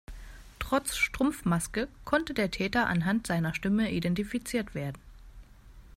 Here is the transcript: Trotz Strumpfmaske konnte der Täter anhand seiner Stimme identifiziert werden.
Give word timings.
Trotz 0.57 0.95
Strumpfmaske 0.95 1.87
konnte 2.05 2.33
der 2.33 2.49
Täter 2.49 2.87
anhand 2.87 3.27
seiner 3.27 3.53
Stimme 3.53 3.91
identifiziert 3.91 4.73
werden. 4.73 4.97